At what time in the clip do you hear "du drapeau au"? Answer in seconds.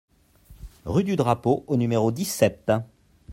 1.03-1.77